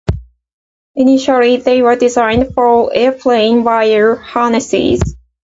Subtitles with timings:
[0.95, 5.15] Initially they were designed for airplane wire harnesses.